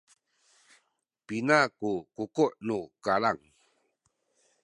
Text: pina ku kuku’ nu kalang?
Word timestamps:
pina 1.25 1.59
ku 1.77 1.89
kuku’ 2.15 2.45
nu 2.65 2.77
kalang? 3.03 3.41